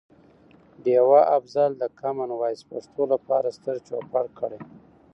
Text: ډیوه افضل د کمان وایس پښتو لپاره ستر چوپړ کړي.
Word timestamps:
ډیوه 0.83 1.21
افضل 1.37 1.71
د 1.77 1.83
کمان 1.99 2.31
وایس 2.35 2.61
پښتو 2.71 3.03
لپاره 3.13 3.47
ستر 3.57 3.75
چوپړ 3.87 4.25
کړي. 4.39 4.59